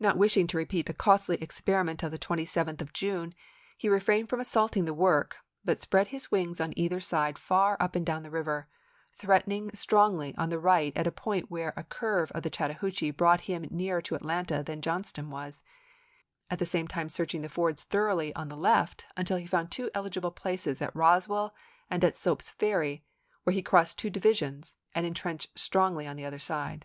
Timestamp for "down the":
8.04-8.28